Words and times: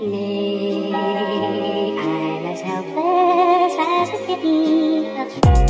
me. 0.00 0.92
I'm 0.94 2.46
as 2.46 2.60
helpless 2.60 3.74
as 3.78 4.08
a 4.10 4.26
kitten. 4.26 5.63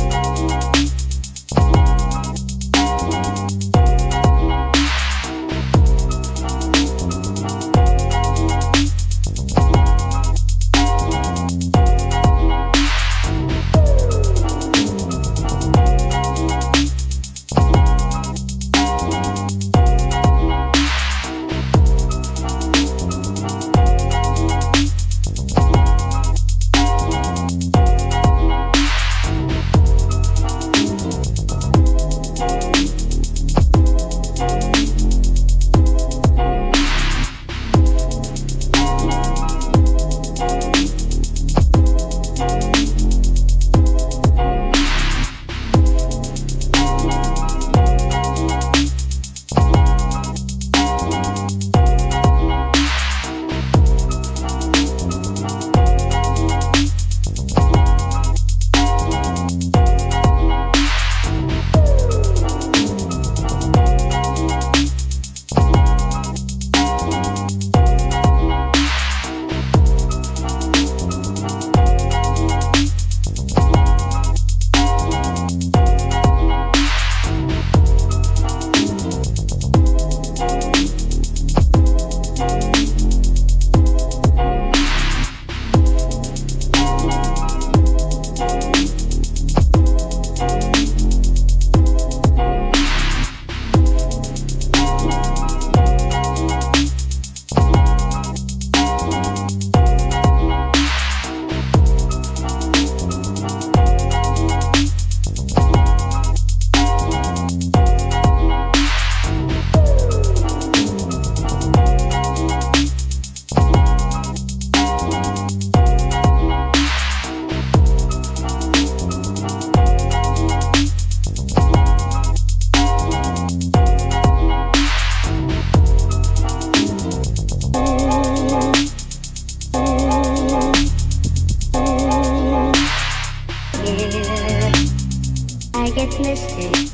I 135.85 135.89
get 135.91 136.19
misty. 136.19 136.89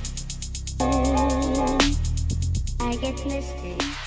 I 2.81 2.96
get 2.97 3.25
misty. 3.25 4.00